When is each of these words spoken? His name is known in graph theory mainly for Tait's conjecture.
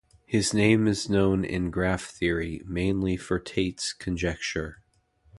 His 0.25 0.51
name 0.51 0.87
is 0.87 1.11
known 1.11 1.45
in 1.45 1.69
graph 1.69 2.05
theory 2.05 2.63
mainly 2.65 3.17
for 3.17 3.37
Tait's 3.37 3.93
conjecture. 3.93 4.79